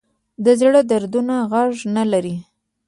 د 0.43 0.45
زړه 0.59 0.81
دردونه 0.91 1.35
غږ 1.51 1.73
نه 1.95 2.03
لري 2.11 2.35